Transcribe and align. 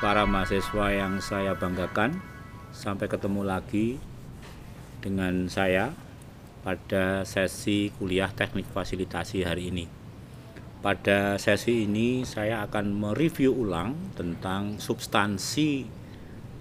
para 0.00 0.24
mahasiswa 0.24 0.96
yang 0.96 1.20
saya 1.20 1.52
banggakan, 1.52 2.24
sampai 2.72 3.04
ketemu 3.04 3.44
lagi 3.44 4.00
dengan 5.04 5.44
saya 5.52 5.92
pada 6.64 7.28
sesi 7.28 7.92
kuliah 8.00 8.32
teknik 8.32 8.64
fasilitasi 8.72 9.44
hari 9.44 9.68
ini. 9.68 9.84
Pada 10.80 11.36
sesi 11.36 11.84
ini 11.84 12.24
saya 12.24 12.64
akan 12.64 12.96
mereview 12.96 13.52
ulang 13.52 14.16
tentang 14.16 14.80
substansi 14.80 15.84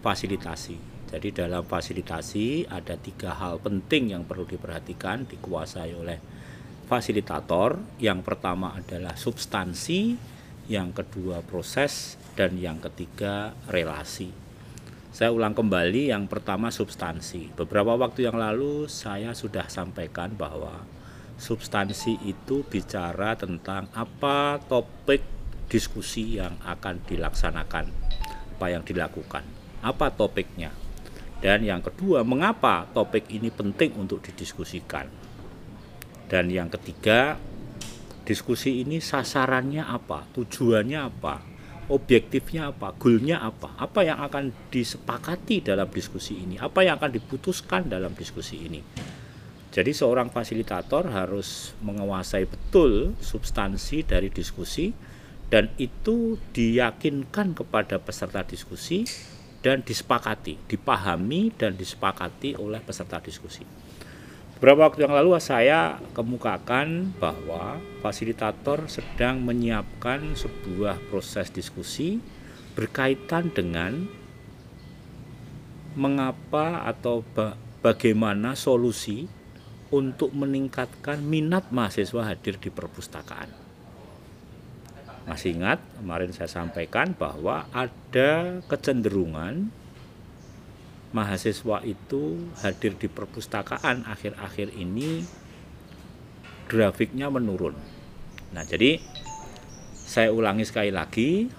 fasilitasi. 0.03 1.08
Jadi 1.08 1.31
dalam 1.31 1.63
fasilitasi 1.63 2.67
ada 2.67 2.99
tiga 2.99 3.39
hal 3.39 3.63
penting 3.63 4.11
yang 4.19 4.27
perlu 4.27 4.44
diperhatikan 4.44 5.23
dikuasai 5.23 5.95
oleh 5.95 6.19
fasilitator. 6.91 7.80
Yang 8.03 8.19
pertama 8.27 8.75
adalah 8.75 9.16
substansi, 9.16 10.19
yang 10.69 10.93
kedua 10.93 11.41
proses, 11.41 12.15
dan 12.37 12.55
yang 12.55 12.77
ketiga 12.77 13.57
relasi. 13.67 14.29
Saya 15.09 15.33
ulang 15.33 15.57
kembali 15.57 16.13
yang 16.13 16.29
pertama 16.29 16.69
substansi. 16.69 17.51
Beberapa 17.57 17.97
waktu 17.97 18.29
yang 18.29 18.37
lalu 18.37 18.85
saya 18.85 19.33
sudah 19.33 19.65
sampaikan 19.67 20.37
bahwa 20.37 20.85
substansi 21.41 22.21
itu 22.23 22.61
bicara 22.69 23.33
tentang 23.33 23.89
apa 23.97 24.61
topik 24.69 25.25
diskusi 25.66 26.38
yang 26.38 26.53
akan 26.61 27.01
dilaksanakan, 27.09 27.89
apa 28.55 28.66
yang 28.69 28.85
dilakukan, 28.85 29.41
apa 29.81 30.13
topiknya. 30.13 30.69
Dan 31.41 31.66
yang 31.66 31.81
kedua, 31.81 32.22
mengapa 32.22 32.85
topik 32.94 33.31
ini 33.33 33.49
penting 33.49 33.97
untuk 33.97 34.22
didiskusikan. 34.22 35.09
Dan 36.29 36.53
yang 36.53 36.69
ketiga, 36.69 37.41
diskusi 38.30 38.85
ini 38.85 39.02
sasarannya 39.02 39.81
apa, 39.89 40.30
tujuannya 40.38 40.99
apa, 41.02 41.41
objektifnya 41.89 42.69
apa, 42.69 42.94
goalnya 42.94 43.41
apa, 43.41 43.73
apa 43.81 44.05
yang 44.05 44.22
akan 44.22 44.53
disepakati 44.69 45.66
dalam 45.66 45.89
diskusi 45.89 46.38
ini, 46.38 46.61
apa 46.61 46.85
yang 46.85 47.02
akan 47.02 47.09
diputuskan 47.17 47.89
dalam 47.89 48.13
diskusi 48.13 48.61
ini. 48.69 48.85
Jadi 49.73 49.91
seorang 49.97 50.30
fasilitator 50.30 51.09
harus 51.09 51.73
menguasai 51.81 52.45
betul 52.45 53.17
substansi 53.17 54.05
dari 54.05 54.30
diskusi 54.30 54.94
dan 55.50 55.73
itu 55.81 56.38
diyakinkan 56.53 57.57
kepada 57.57 57.97
peserta 57.97 58.45
diskusi 58.45 59.09
dan 59.66 59.81
disepakati, 59.81 60.69
dipahami 60.69 61.50
dan 61.57 61.73
disepakati 61.73 62.53
oleh 62.61 62.77
peserta 62.85 63.17
diskusi. 63.17 63.88
Beberapa 64.59 64.91
waktu 64.91 65.07
yang 65.07 65.15
lalu 65.15 65.39
saya 65.39 66.03
kemukakan 66.11 67.15
bahwa 67.15 67.79
fasilitator 68.03 68.91
sedang 68.91 69.39
menyiapkan 69.39 70.35
sebuah 70.35 70.99
proses 71.07 71.47
diskusi 71.47 72.19
berkaitan 72.75 73.55
dengan 73.55 74.03
mengapa 75.95 76.83
atau 76.83 77.23
bagaimana 77.79 78.51
solusi 78.59 79.31
untuk 79.95 80.35
meningkatkan 80.35 81.23
minat 81.23 81.71
mahasiswa 81.71 82.27
hadir 82.27 82.59
di 82.59 82.67
perpustakaan. 82.67 83.47
Masih 85.23 85.55
ingat 85.55 85.79
kemarin 85.95 86.35
saya 86.35 86.51
sampaikan 86.51 87.16
bahwa 87.16 87.63
ada 87.71 88.59
kecenderungan 88.67 89.72
mahasiswa 91.09 91.81
itu 91.86 92.38
hadir 92.62 92.94
di 92.94 93.09
perpustakaan 93.09 94.06
akhir-akhir 94.06 94.74
ini 94.78 95.25
grafiknya 96.70 97.34
menurun. 97.34 97.74
Nah, 98.53 98.62
jadi 98.62 99.02
saya 100.09 100.30
ulangi 100.30 100.66
sekali 100.66 100.94
lagi, 100.94 101.50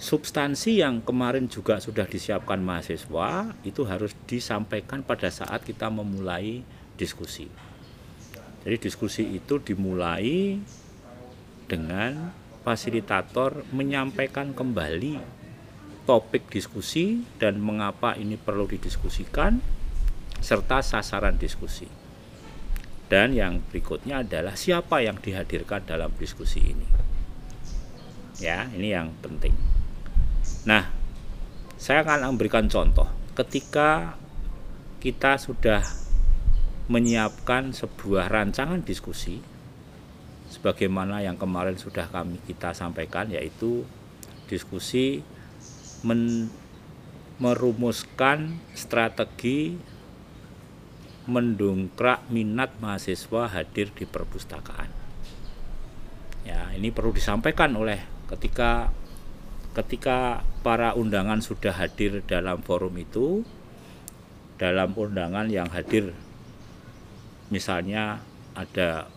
substansi 0.00 0.80
yang 0.80 1.04
kemarin 1.04 1.48
juga 1.48 1.80
sudah 1.80 2.08
disiapkan 2.08 2.60
mahasiswa 2.60 3.52
itu 3.64 3.84
harus 3.84 4.16
disampaikan 4.24 5.04
pada 5.04 5.28
saat 5.28 5.64
kita 5.64 5.92
memulai 5.92 6.64
diskusi. 6.96 7.48
Jadi 8.64 8.76
diskusi 8.80 9.24
itu 9.28 9.60
dimulai 9.60 10.60
dengan 11.68 12.32
fasilitator 12.64 13.64
menyampaikan 13.72 14.52
kembali 14.56 15.37
topik 16.08 16.48
diskusi 16.48 17.20
dan 17.36 17.60
mengapa 17.60 18.16
ini 18.16 18.40
perlu 18.40 18.64
didiskusikan 18.64 19.60
serta 20.40 20.80
sasaran 20.80 21.36
diskusi. 21.36 21.84
Dan 23.12 23.36
yang 23.36 23.60
berikutnya 23.68 24.24
adalah 24.24 24.56
siapa 24.56 25.04
yang 25.04 25.20
dihadirkan 25.20 25.84
dalam 25.84 26.08
diskusi 26.16 26.64
ini. 26.64 26.88
Ya, 28.40 28.72
ini 28.72 28.96
yang 28.96 29.12
penting. 29.20 29.52
Nah, 30.64 30.88
saya 31.76 32.00
akan 32.08 32.32
memberikan 32.32 32.72
contoh. 32.72 33.08
Ketika 33.36 34.16
kita 35.04 35.36
sudah 35.36 35.84
menyiapkan 36.88 37.76
sebuah 37.76 38.32
rancangan 38.32 38.80
diskusi 38.80 39.44
sebagaimana 40.48 41.20
yang 41.20 41.36
kemarin 41.36 41.76
sudah 41.76 42.08
kami 42.08 42.40
kita 42.48 42.72
sampaikan 42.72 43.28
yaitu 43.28 43.84
diskusi 44.48 45.20
men, 46.04 46.52
merumuskan 47.38 48.58
strategi 48.74 49.78
mendongkrak 51.28 52.24
minat 52.32 52.72
mahasiswa 52.80 53.52
hadir 53.52 53.92
di 53.92 54.08
perpustakaan. 54.08 54.90
Ya, 56.48 56.72
ini 56.72 56.88
perlu 56.88 57.12
disampaikan 57.12 57.76
oleh 57.76 58.00
ketika 58.32 58.90
ketika 59.76 60.42
para 60.64 60.96
undangan 60.96 61.44
sudah 61.44 61.70
hadir 61.76 62.24
dalam 62.24 62.64
forum 62.64 62.96
itu 62.96 63.44
dalam 64.58 64.96
undangan 64.96 65.46
yang 65.52 65.70
hadir 65.70 66.16
misalnya 67.48 68.20
ada 68.52 69.08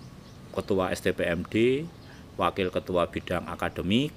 ketua 0.52 0.92
STPMD, 0.92 1.88
wakil 2.36 2.68
ketua 2.72 3.08
bidang 3.08 3.48
akademik, 3.48 4.12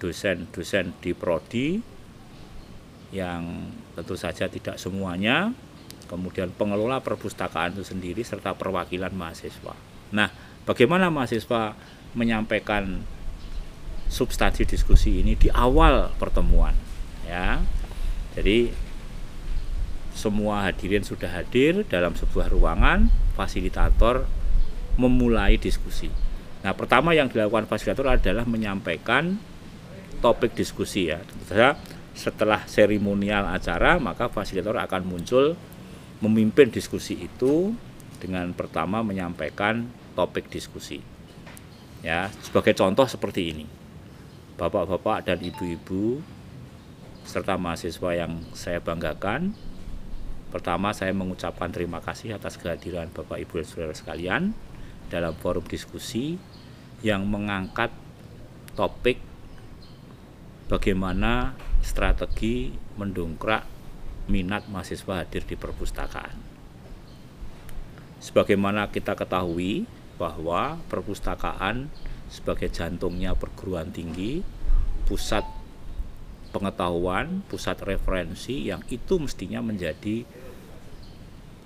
dosen-dosen 0.00 0.96
di 1.04 1.12
prodi 1.12 1.78
yang 3.12 3.68
tentu 3.94 4.16
saja 4.16 4.48
tidak 4.48 4.80
semuanya 4.80 5.52
kemudian 6.10 6.50
pengelola 6.50 6.98
perpustakaan 6.98 7.78
itu 7.78 7.86
sendiri 7.86 8.26
serta 8.26 8.58
perwakilan 8.58 9.14
mahasiswa. 9.14 9.78
Nah, 10.10 10.34
bagaimana 10.66 11.06
mahasiswa 11.06 11.78
menyampaikan 12.18 13.06
substansi 14.10 14.66
diskusi 14.66 15.22
ini 15.22 15.38
di 15.38 15.46
awal 15.54 16.10
pertemuan 16.18 16.74
ya. 17.22 17.62
Jadi 18.34 18.74
semua 20.10 20.66
hadirin 20.66 21.06
sudah 21.06 21.30
hadir 21.30 21.86
dalam 21.86 22.18
sebuah 22.18 22.50
ruangan, 22.50 23.06
fasilitator 23.38 24.26
memulai 24.98 25.54
diskusi. 25.62 26.10
Nah, 26.66 26.74
pertama 26.74 27.14
yang 27.14 27.30
dilakukan 27.30 27.70
fasilitator 27.70 28.18
adalah 28.18 28.42
menyampaikan 28.44 29.38
topik 30.20 30.52
diskusi 30.54 31.10
ya. 31.10 31.20
Setelah 32.14 32.68
seremonial 32.68 33.48
acara 33.48 33.96
maka 33.96 34.28
fasilitator 34.28 34.76
akan 34.76 35.02
muncul 35.08 35.56
memimpin 36.20 36.68
diskusi 36.68 37.16
itu 37.16 37.72
dengan 38.20 38.52
pertama 38.52 39.00
menyampaikan 39.00 39.88
topik 40.12 40.52
diskusi. 40.52 41.00
Ya, 42.04 42.28
sebagai 42.44 42.76
contoh 42.76 43.08
seperti 43.08 43.52
ini. 43.52 43.66
Bapak-bapak 44.60 45.24
dan 45.24 45.40
ibu-ibu 45.40 46.20
serta 47.24 47.56
mahasiswa 47.56 48.10
yang 48.12 48.44
saya 48.52 48.80
banggakan. 48.80 49.56
Pertama 50.52 50.90
saya 50.90 51.14
mengucapkan 51.14 51.70
terima 51.70 52.02
kasih 52.02 52.34
atas 52.34 52.58
kehadiran 52.58 53.06
Bapak 53.14 53.38
Ibu 53.38 53.62
dan 53.62 53.66
Saudara 53.70 53.94
sekalian 53.94 54.42
dalam 55.06 55.30
forum 55.38 55.62
diskusi 55.62 56.42
yang 57.06 57.22
mengangkat 57.30 57.94
topik 58.74 59.29
bagaimana 60.70 61.58
strategi 61.82 62.70
mendongkrak 62.94 63.66
minat 64.30 64.70
mahasiswa 64.70 65.26
hadir 65.26 65.42
di 65.42 65.58
perpustakaan. 65.58 66.38
Sebagaimana 68.22 68.86
kita 68.94 69.18
ketahui 69.18 69.90
bahwa 70.14 70.78
perpustakaan 70.86 71.90
sebagai 72.30 72.70
jantungnya 72.70 73.34
perguruan 73.34 73.90
tinggi, 73.90 74.46
pusat 75.10 75.42
pengetahuan, 76.54 77.42
pusat 77.50 77.82
referensi 77.82 78.70
yang 78.70 78.86
itu 78.94 79.18
mestinya 79.18 79.58
menjadi 79.58 80.22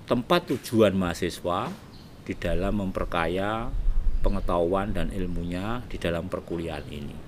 tempat 0.09 0.49
tujuan 0.49 0.97
mahasiswa 0.97 1.69
di 2.25 2.33
dalam 2.33 2.81
memperkaya 2.81 3.69
pengetahuan 4.25 4.97
dan 4.97 5.13
ilmunya 5.13 5.85
di 5.85 6.01
dalam 6.01 6.25
perkuliahan 6.25 6.89
ini 6.89 7.24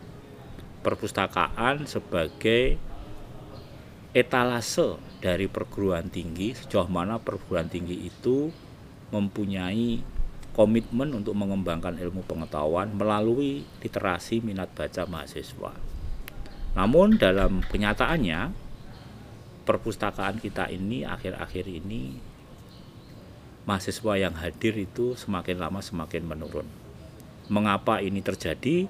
perpustakaan 0.85 1.85
sebagai 1.89 2.77
etalase 4.13 4.97
dari 5.21 5.45
perguruan 5.45 6.09
tinggi 6.09 6.57
sejauh 6.57 6.89
mana 6.89 7.21
perguruan 7.21 7.69
tinggi 7.69 8.07
itu 8.07 8.49
mempunyai 9.13 10.01
komitmen 10.57 11.13
untuk 11.13 11.37
mengembangkan 11.37 12.01
ilmu 12.01 12.25
pengetahuan 12.25 12.89
melalui 12.89 13.61
literasi 13.85 14.41
minat 14.41 14.73
baca 14.73 15.05
mahasiswa. 15.05 15.77
Namun 16.73 17.21
dalam 17.21 17.61
kenyataannya 17.61 18.53
perpustakaan 19.69 20.41
kita 20.41 20.69
ini 20.73 21.05
akhir-akhir 21.05 21.65
ini 21.69 22.17
mahasiswa 23.69 24.13
yang 24.17 24.33
hadir 24.33 24.73
itu 24.79 25.13
semakin 25.13 25.61
lama 25.61 25.83
semakin 25.83 26.23
menurun. 26.23 26.65
Mengapa 27.51 27.99
ini 27.99 28.23
terjadi? 28.23 28.89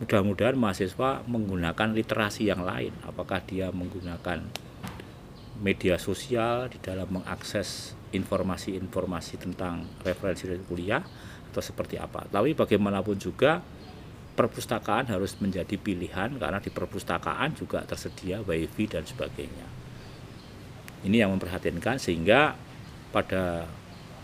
Mudah-mudahan 0.00 0.56
mahasiswa 0.56 1.20
menggunakan 1.28 1.92
literasi 1.92 2.48
yang 2.48 2.64
lain. 2.64 2.96
Apakah 3.04 3.44
dia 3.44 3.68
menggunakan 3.68 4.48
media 5.60 6.00
sosial 6.00 6.72
di 6.72 6.80
dalam 6.80 7.20
mengakses 7.20 7.92
informasi-informasi 8.10 9.38
tentang 9.38 9.84
referensi 10.02 10.48
kuliah 10.66 11.04
atau 11.52 11.62
seperti 11.62 12.00
apa. 12.00 12.26
Tapi 12.26 12.56
bagaimanapun 12.56 13.20
juga 13.20 13.60
perpustakaan 14.34 15.12
harus 15.12 15.36
menjadi 15.38 15.76
pilihan 15.76 16.32
karena 16.40 16.58
di 16.64 16.72
perpustakaan 16.72 17.52
juga 17.52 17.84
tersedia 17.84 18.40
wifi 18.40 18.88
dan 18.88 19.04
sebagainya. 19.04 19.68
Ini 21.04 21.26
yang 21.26 21.36
memperhatikan 21.36 22.00
sehingga 22.00 22.56
pada 23.12 23.68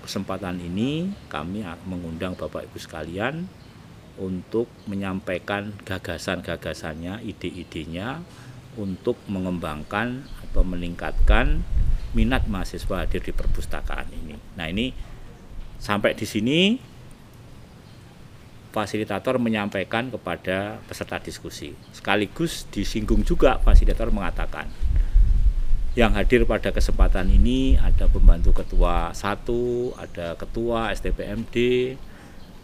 kesempatan 0.00 0.56
ini 0.62 1.10
kami 1.28 1.66
mengundang 1.84 2.32
Bapak 2.32 2.64
Ibu 2.70 2.78
sekalian 2.80 3.44
untuk 4.16 4.68
menyampaikan 4.88 5.76
gagasan-gagasannya, 5.84 7.24
ide-idenya 7.24 8.24
untuk 8.76 9.16
mengembangkan 9.28 10.24
atau 10.48 10.62
meningkatkan 10.64 11.64
minat 12.12 12.48
mahasiswa 12.48 13.04
hadir 13.04 13.20
di 13.20 13.32
perpustakaan 13.32 14.08
ini. 14.12 14.36
Nah, 14.56 14.66
ini 14.68 14.92
sampai 15.76 16.16
di 16.16 16.24
sini 16.24 16.60
fasilitator 18.72 19.40
menyampaikan 19.40 20.12
kepada 20.12 20.80
peserta 20.84 21.16
diskusi. 21.20 21.72
Sekaligus 21.96 22.68
disinggung 22.68 23.24
juga 23.24 23.56
fasilitator 23.64 24.12
mengatakan 24.12 24.68
yang 25.96 26.12
hadir 26.12 26.44
pada 26.44 26.76
kesempatan 26.76 27.32
ini 27.32 27.80
ada 27.80 28.04
pembantu 28.04 28.52
ketua 28.52 29.16
satu, 29.16 29.96
ada 29.96 30.36
ketua 30.36 30.92
STPMD, 30.92 31.56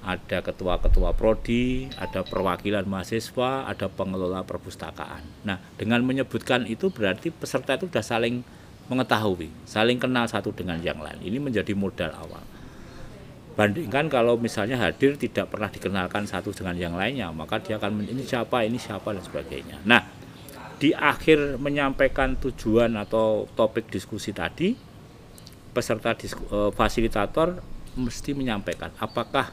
ada 0.02 0.42
ketua-ketua 0.42 1.14
prodi, 1.14 1.86
ada 1.94 2.26
perwakilan 2.26 2.82
mahasiswa, 2.84 3.70
ada 3.70 3.86
pengelola 3.86 4.42
perpustakaan. 4.42 5.22
Nah, 5.46 5.62
dengan 5.78 6.02
menyebutkan 6.02 6.66
itu 6.66 6.90
berarti 6.90 7.30
peserta 7.30 7.78
itu 7.78 7.86
sudah 7.86 8.02
saling 8.02 8.42
mengetahui, 8.90 9.48
saling 9.62 10.02
kenal 10.02 10.26
satu 10.26 10.50
dengan 10.50 10.82
yang 10.82 10.98
lain. 10.98 11.22
Ini 11.22 11.38
menjadi 11.38 11.70
modal 11.78 12.10
awal. 12.18 12.42
Bandingkan 13.54 14.10
kalau 14.10 14.34
misalnya 14.40 14.80
hadir 14.80 15.14
tidak 15.14 15.54
pernah 15.54 15.70
dikenalkan 15.70 16.26
satu 16.26 16.50
dengan 16.50 16.74
yang 16.74 16.94
lainnya, 16.98 17.30
maka 17.30 17.62
dia 17.62 17.78
akan 17.78 18.02
ini 18.02 18.26
siapa, 18.26 18.66
ini 18.66 18.80
siapa 18.82 19.14
dan 19.14 19.22
sebagainya. 19.22 19.86
Nah, 19.86 20.02
di 20.82 20.90
akhir 20.90 21.62
menyampaikan 21.62 22.34
tujuan 22.42 22.90
atau 22.98 23.46
topik 23.54 23.86
diskusi 23.86 24.34
tadi, 24.34 24.74
peserta 25.70 26.16
disku, 26.18 26.42
eh, 26.50 26.70
fasilitator 26.74 27.60
mesti 27.96 28.32
menyampaikan 28.32 28.88
apakah 28.96 29.52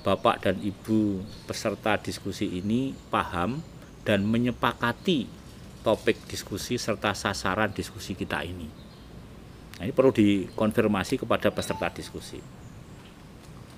Bapak 0.00 0.40
dan 0.44 0.56
Ibu 0.60 1.20
peserta 1.44 2.00
diskusi 2.00 2.48
ini 2.48 2.96
paham 3.12 3.60
dan 4.04 4.24
menyepakati 4.24 5.28
topik 5.84 6.16
diskusi 6.28 6.80
serta 6.80 7.12
sasaran 7.12 7.72
diskusi 7.72 8.16
kita 8.16 8.40
ini. 8.44 8.68
Nah, 9.76 9.88
ini 9.88 9.92
perlu 9.96 10.12
dikonfirmasi 10.12 11.24
kepada 11.24 11.48
peserta 11.48 11.88
diskusi. 11.92 12.40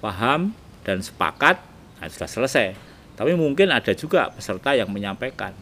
Paham 0.03 0.51
dan 0.83 0.99
sepakat, 0.99 1.63
nah, 2.03 2.11
sudah 2.11 2.31
selesai. 2.31 2.75
Tapi 3.15 3.39
mungkin 3.39 3.71
ada 3.71 3.95
juga 3.95 4.35
peserta 4.35 4.75
yang 4.75 4.91
menyampaikan, 4.91 5.55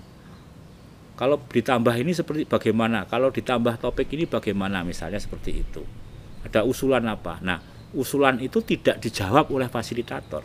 kalau 1.20 1.36
ditambah 1.36 1.92
ini 2.00 2.16
seperti 2.16 2.48
bagaimana? 2.48 3.04
Kalau 3.04 3.28
ditambah 3.28 3.76
topik 3.76 4.08
ini 4.16 4.24
bagaimana? 4.24 4.80
Misalnya 4.80 5.20
seperti 5.20 5.60
itu. 5.60 5.84
Ada 6.48 6.64
usulan 6.64 7.04
apa? 7.04 7.36
Nah, 7.44 7.60
usulan 7.94 8.38
itu 8.38 8.62
tidak 8.62 9.02
dijawab 9.02 9.50
oleh 9.50 9.66
fasilitator, 9.66 10.42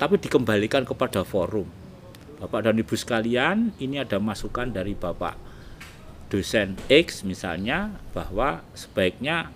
tapi 0.00 0.16
dikembalikan 0.16 0.84
kepada 0.88 1.24
forum. 1.24 1.68
Bapak 2.38 2.70
dan 2.70 2.78
Ibu 2.78 2.94
sekalian, 2.94 3.74
ini 3.82 3.98
ada 3.98 4.22
masukan 4.22 4.70
dari 4.70 4.94
Bapak 4.94 5.34
dosen 6.28 6.76
X 6.86 7.24
misalnya 7.24 7.98
bahwa 8.12 8.60
sebaiknya 8.76 9.48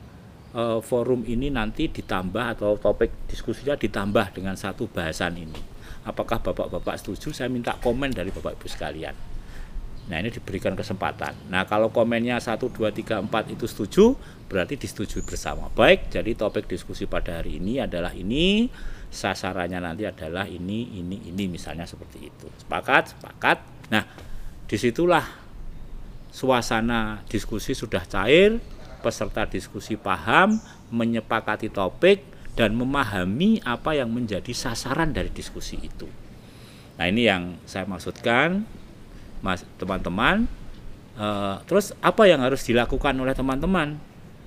e, 0.51 0.81
forum 0.83 1.23
ini 1.29 1.53
nanti 1.53 1.87
ditambah 1.93 2.59
atau 2.59 2.81
topik 2.81 3.13
diskusinya 3.29 3.77
ditambah 3.77 4.35
dengan 4.35 4.57
satu 4.57 4.89
bahasan 4.89 5.37
ini. 5.37 5.61
Apakah 6.03 6.43
Bapak-bapak 6.43 6.99
setuju? 6.99 7.31
Saya 7.31 7.47
minta 7.47 7.79
komen 7.79 8.11
dari 8.11 8.35
Bapak 8.35 8.59
Ibu 8.59 8.67
sekalian. 8.67 9.32
Nah 10.11 10.19
ini 10.19 10.35
diberikan 10.35 10.75
kesempatan. 10.75 11.47
Nah 11.47 11.63
kalau 11.69 11.95
komennya 11.95 12.43
1, 12.43 12.59
2, 12.59 12.91
3, 12.91 13.23
4 13.23 13.55
itu 13.55 13.67
setuju, 13.71 14.05
berarti 14.51 14.75
disetujui 14.75 15.23
bersama. 15.23 15.71
Baik, 15.71 16.11
jadi 16.11 16.35
topik 16.35 16.67
diskusi 16.67 17.07
pada 17.07 17.39
hari 17.39 17.63
ini 17.63 17.79
adalah 17.79 18.11
ini, 18.11 18.67
sasarannya 19.13 19.79
nanti 19.79 20.03
adalah 20.09 20.49
ini, 20.51 20.99
ini, 20.99 21.31
ini 21.31 21.45
misalnya 21.47 21.87
seperti 21.87 22.33
itu. 22.33 22.47
Sepakat? 22.67 23.15
Sepakat. 23.15 23.59
Nah 23.95 24.05
di 24.67 24.77
situlah 24.81 25.23
suasana 26.33 27.23
diskusi 27.29 27.77
sudah 27.77 28.03
cair, 28.09 28.59
peserta 29.05 29.47
diskusi 29.47 29.95
paham, 30.01 30.59
menyepakati 30.91 31.69
topik, 31.71 32.25
dan 32.57 32.77
memahami 32.77 33.61
apa 33.65 33.97
yang 33.97 34.13
menjadi 34.13 34.53
sasaran 34.53 35.13
dari 35.13 35.33
diskusi 35.33 35.81
itu. 35.81 36.09
Nah 36.97 37.07
ini 37.09 37.29
yang 37.29 37.57
saya 37.65 37.89
maksudkan 37.89 38.65
mas 39.43 39.67
teman-teman 39.77 40.49
uh, 41.19 41.61
terus 41.69 41.93
apa 42.01 42.25
yang 42.31 42.41
harus 42.41 42.63
dilakukan 42.65 43.13
oleh 43.19 43.35
teman-teman 43.37 43.99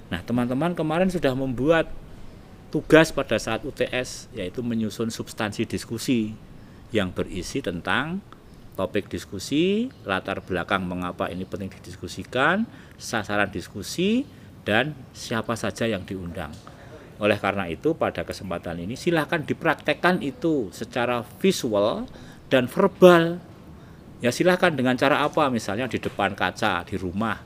nah 0.10 0.22
teman-teman 0.24 0.74
kemarin 0.74 1.12
sudah 1.12 1.36
membuat 1.36 1.92
tugas 2.74 3.14
pada 3.14 3.38
saat 3.38 3.62
UTS 3.62 4.32
yaitu 4.34 4.64
menyusun 4.66 5.14
substansi 5.14 5.68
diskusi 5.68 6.34
yang 6.96 7.12
berisi 7.12 7.60
tentang 7.60 8.24
topik 8.76 9.08
diskusi, 9.08 9.88
latar 10.04 10.44
belakang 10.44 10.84
mengapa 10.84 11.32
ini 11.32 11.48
penting 11.48 11.72
didiskusikan, 11.72 12.68
sasaran 13.00 13.50
diskusi, 13.50 14.28
dan 14.68 14.94
siapa 15.16 15.56
saja 15.56 15.88
yang 15.88 16.04
diundang. 16.04 16.52
Oleh 17.24 17.40
karena 17.40 17.72
itu, 17.72 17.96
pada 17.96 18.28
kesempatan 18.28 18.84
ini 18.84 19.00
silahkan 19.00 19.40
dipraktekkan 19.40 20.20
itu 20.20 20.68
secara 20.76 21.24
visual 21.40 22.04
dan 22.52 22.68
verbal 22.68 23.40
ya 24.26 24.34
silahkan 24.34 24.74
dengan 24.74 24.98
cara 24.98 25.22
apa? 25.22 25.54
Misalnya 25.54 25.86
di 25.86 26.02
depan 26.02 26.34
kaca 26.34 26.82
di 26.82 26.98
rumah 26.98 27.38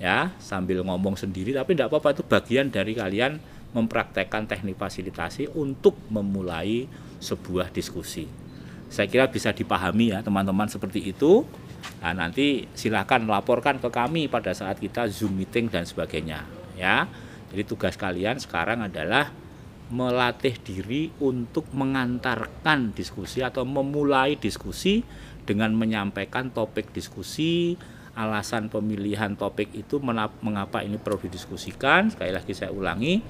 ya 0.00 0.32
sambil 0.40 0.80
ngomong 0.80 1.20
sendiri. 1.20 1.52
Tapi 1.52 1.76
tidak 1.76 1.92
apa-apa 1.92 2.16
itu 2.16 2.24
bagian 2.24 2.72
dari 2.72 2.96
kalian 2.96 3.36
mempraktekkan 3.76 4.48
teknik 4.48 4.80
fasilitasi 4.80 5.52
untuk 5.52 6.00
memulai 6.08 6.88
sebuah 7.20 7.68
diskusi. 7.68 8.24
Saya 8.88 9.04
kira 9.04 9.28
bisa 9.28 9.52
dipahami 9.52 10.16
ya 10.16 10.24
teman-teman 10.24 10.64
seperti 10.64 11.12
itu. 11.12 11.44
Nah, 12.00 12.16
nanti 12.16 12.64
silahkan 12.72 13.20
laporkan 13.20 13.76
ke 13.76 13.92
kami 13.92 14.32
pada 14.32 14.56
saat 14.56 14.80
kita 14.80 15.12
zoom 15.12 15.36
meeting 15.36 15.68
dan 15.68 15.84
sebagainya 15.84 16.48
ya. 16.72 17.04
Jadi 17.52 17.62
tugas 17.68 18.00
kalian 18.00 18.40
sekarang 18.40 18.80
adalah 18.80 19.28
melatih 19.88 20.52
diri 20.60 21.08
untuk 21.24 21.68
mengantarkan 21.72 22.92
diskusi 22.92 23.40
atau 23.40 23.64
memulai 23.64 24.36
diskusi 24.36 25.00
dengan 25.48 25.72
menyampaikan 25.72 26.52
topik 26.52 26.92
diskusi, 26.92 27.72
alasan 28.12 28.68
pemilihan 28.68 29.32
topik 29.32 29.72
itu 29.72 29.96
mengapa 30.44 30.84
ini 30.84 31.00
perlu 31.00 31.24
didiskusikan. 31.24 32.12
Sekali 32.12 32.36
lagi 32.36 32.52
saya 32.52 32.68
ulangi, 32.68 33.24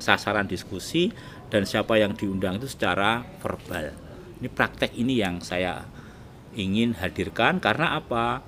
sasaran 0.00 0.48
diskusi 0.48 1.12
dan 1.52 1.68
siapa 1.68 2.00
yang 2.00 2.16
diundang 2.16 2.56
itu 2.56 2.70
secara 2.70 3.20
verbal. 3.44 3.92
Ini 4.40 4.48
praktek 4.48 4.96
ini 4.96 5.20
yang 5.20 5.44
saya 5.44 5.84
ingin 6.56 6.96
hadirkan 6.96 7.60
karena 7.60 7.98
apa? 8.00 8.40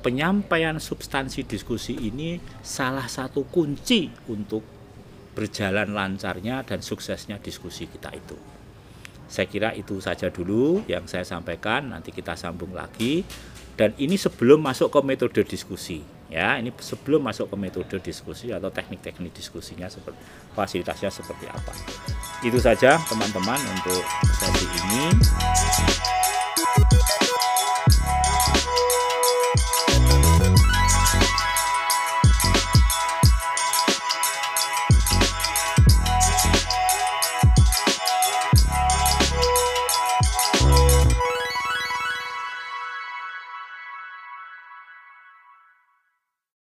Penyampaian 0.00 0.80
substansi 0.80 1.44
diskusi 1.44 1.92
ini 1.92 2.40
salah 2.64 3.04
satu 3.04 3.44
kunci 3.44 4.08
untuk 4.32 4.79
berjalan 5.32 5.94
lancarnya 5.94 6.66
dan 6.66 6.82
suksesnya 6.82 7.38
diskusi 7.38 7.86
kita 7.86 8.10
itu. 8.12 8.38
Saya 9.30 9.46
kira 9.46 9.70
itu 9.78 10.02
saja 10.02 10.26
dulu 10.26 10.82
yang 10.90 11.06
saya 11.06 11.22
sampaikan. 11.22 11.94
Nanti 11.94 12.10
kita 12.10 12.34
sambung 12.34 12.74
lagi. 12.74 13.22
Dan 13.78 13.94
ini 13.96 14.18
sebelum 14.18 14.60
masuk 14.60 14.92
ke 14.92 15.00
metode 15.00 15.40
diskusi, 15.46 16.04
ya. 16.28 16.58
Ini 16.60 16.68
sebelum 16.76 17.24
masuk 17.24 17.48
ke 17.48 17.56
metode 17.56 17.96
diskusi 18.02 18.52
atau 18.52 18.68
teknik-teknik 18.68 19.32
diskusinya 19.32 19.88
seperti 19.88 20.20
fasilitasnya 20.52 21.08
seperti 21.08 21.48
apa. 21.48 21.72
Itu 22.44 22.60
saja 22.60 23.00
teman-teman 23.08 23.56
untuk 23.56 24.04
sesi 24.36 24.66
ini. 24.84 26.19